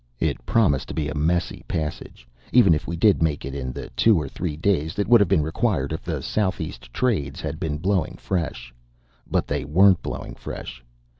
[0.19, 3.89] It promised to be a messy passage, even if we did make it in the
[3.91, 7.77] two or three days that would have been required if the southeast trades had been
[7.77, 8.73] blowing fresh.
[9.29, 10.83] But they weren't blowing fresh.